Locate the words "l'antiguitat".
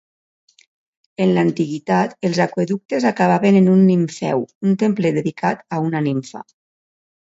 1.35-2.17